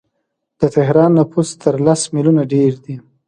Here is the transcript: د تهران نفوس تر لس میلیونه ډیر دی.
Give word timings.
د 0.59 0.61
تهران 0.75 1.11
نفوس 1.19 1.49
تر 1.63 1.75
لس 1.85 2.01
میلیونه 2.15 2.41
ډیر 2.53 2.71
دی. 2.83 2.95